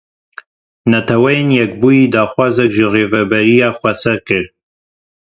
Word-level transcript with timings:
Netewên 0.91 1.47
Yekbûyî 1.57 2.05
daxwazek 2.13 2.71
ji 2.75 2.85
Rêveberiya 2.93 3.69
Xweser 3.79 4.17
kir. 4.27 4.45